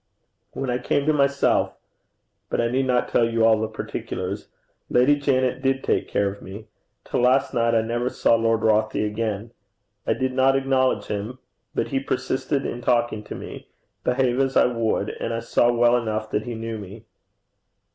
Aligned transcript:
When 0.53 0.71
I 0.71 0.79
came 0.79 1.05
to 1.05 1.13
myself 1.13 1.73
but 2.49 2.59
I 2.59 2.69
need 2.69 2.87
not 2.87 3.07
tell 3.07 3.29
you 3.29 3.45
all 3.45 3.61
the 3.61 3.67
particulars. 3.67 4.47
Lady 4.89 5.15
Janet 5.15 5.61
did 5.61 5.83
take 5.83 6.07
care 6.07 6.27
of 6.31 6.41
me. 6.41 6.65
Till 7.05 7.21
last 7.21 7.53
night 7.53 7.75
I 7.75 7.81
never 7.83 8.09
saw 8.09 8.33
Lord 8.33 8.61
Rothie 8.61 9.05
again. 9.05 9.51
I 10.07 10.13
did 10.13 10.33
not 10.33 10.55
acknowledge 10.55 11.05
him, 11.05 11.37
but 11.75 11.89
he 11.89 11.99
persisted 11.99 12.65
in 12.65 12.81
talking 12.81 13.23
to 13.25 13.35
me, 13.35 13.67
behave 14.03 14.39
as 14.39 14.57
I 14.57 14.65
would, 14.65 15.09
and 15.19 15.35
I 15.35 15.39
saw 15.39 15.71
well 15.71 15.95
enough 15.95 16.31
that 16.31 16.45
he 16.45 16.55
knew 16.55 16.79
me.' 16.79 17.05